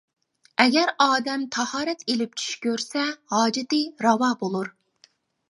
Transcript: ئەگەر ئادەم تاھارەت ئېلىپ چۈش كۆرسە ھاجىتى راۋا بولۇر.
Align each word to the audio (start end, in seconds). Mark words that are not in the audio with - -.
ئەگەر 0.63 0.87
ئادەم 1.03 1.43
تاھارەت 1.57 2.01
ئېلىپ 2.13 2.33
چۈش 2.41 2.57
كۆرسە 2.65 3.05
ھاجىتى 3.35 3.83
راۋا 4.09 4.33
بولۇر. 4.43 4.75